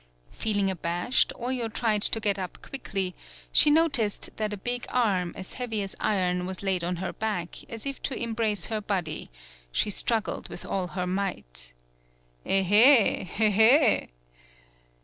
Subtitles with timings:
[0.31, 3.13] Feel ing abashed, Oyo tried to get up quickly;
[3.51, 7.63] she noticed that a big arm, as heavy as iron, was laid on her back
[7.71, 9.29] as if to embrace her body;
[9.71, 11.73] she struggled with all her might.
[12.47, 14.09] "Ehelhelhe!"